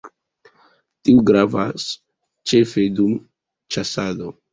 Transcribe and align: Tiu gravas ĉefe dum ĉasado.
Tiu 1.09 1.19
gravas 1.27 1.85
ĉefe 2.53 2.87
dum 3.01 3.13
ĉasado. 3.77 4.33